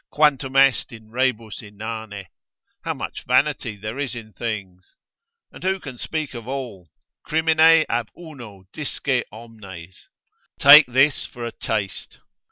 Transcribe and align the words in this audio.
Quantum 0.09 0.55
est 0.55 0.91
in 0.97 1.11
rebus 1.11 1.61
inane? 1.61 2.25
(How 2.83 2.95
much 2.95 3.21
vanity 3.23 3.75
there 3.75 3.99
is 3.99 4.15
in 4.15 4.33
things!) 4.33 4.97
And 5.51 5.63
who 5.63 5.79
can 5.79 5.99
speak 5.99 6.33
of 6.33 6.47
all? 6.47 6.89
Crimine 7.23 7.85
ab 7.87 8.09
uno 8.17 8.63
disce 8.73 9.23
omnes, 9.31 10.09
take 10.57 10.87
this 10.87 11.27
for 11.27 11.45
a 11.45 11.51
taste. 11.51 12.17